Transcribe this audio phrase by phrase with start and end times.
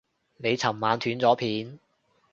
[0.37, 1.77] 你尋晚斷咗片